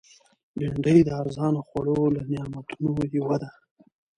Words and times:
بېنډۍ 0.57 0.97
د 1.05 1.09
ارزانه 1.21 1.61
خوړو 1.67 1.99
له 2.15 2.21
نعمتونو 2.31 2.91
یوه 3.17 3.35
ده 3.41 3.49